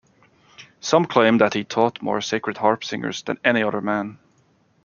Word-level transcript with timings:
Some 0.79 1.05
claim 1.05 1.37
that 1.37 1.53
he 1.53 1.63
taught 1.63 2.01
more 2.01 2.21
Sacred 2.21 2.57
Harp 2.57 2.83
singers 2.83 3.21
than 3.21 3.37
any 3.45 3.61
other 3.61 3.81
man. 3.81 4.17